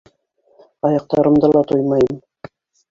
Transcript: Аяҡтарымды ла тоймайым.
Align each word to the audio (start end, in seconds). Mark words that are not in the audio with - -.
Аяҡтарымды 0.91 1.53
ла 1.55 1.65
тоймайым. 1.75 2.21